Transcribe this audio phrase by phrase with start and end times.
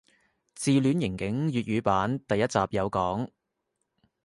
[0.55, 3.29] 自戀刑警粵語版第一集有講